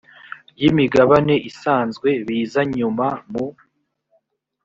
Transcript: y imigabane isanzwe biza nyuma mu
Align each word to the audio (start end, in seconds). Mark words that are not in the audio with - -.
y 0.61 0.63
imigabane 0.69 1.35
isanzwe 1.49 2.09
biza 2.25 2.61
nyuma 2.75 3.07
mu 3.31 3.45